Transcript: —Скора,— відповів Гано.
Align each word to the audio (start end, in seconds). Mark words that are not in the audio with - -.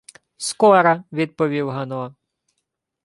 —Скора,— 0.37 1.03
відповів 1.13 1.69
Гано. 1.69 2.15